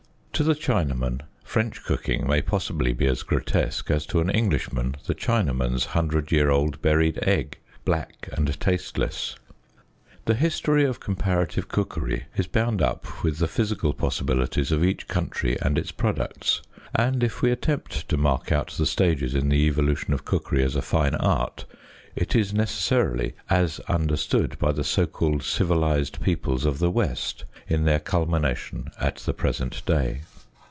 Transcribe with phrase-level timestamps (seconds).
[0.33, 5.13] To the Chinaman French cooking may possibly be as grotesque as to an Englishman the
[5.13, 9.35] Chinaman's hundred year old buried egg, black and tasteless.
[10.25, 15.07] The history of com parative cookery is bound up with the physical possibilities of each
[15.07, 16.63] country and its products;
[16.95, 20.81] and if we attempt to mark out stages in the evolution of cookery as a
[20.81, 21.65] fine art,
[22.15, 27.85] it is necessarily as understood by the so called civilized peoples of the West in
[27.85, 30.21] their culmination at the present day.